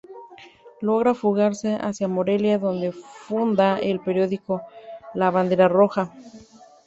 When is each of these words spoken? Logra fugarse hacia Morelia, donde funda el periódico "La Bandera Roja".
Logra 0.79 1.13
fugarse 1.13 1.77
hacia 1.79 2.07
Morelia, 2.07 2.57
donde 2.57 2.91
funda 2.91 3.77
el 3.77 3.99
periódico 3.99 4.63
"La 5.13 5.29
Bandera 5.29 5.67
Roja". 5.67 6.11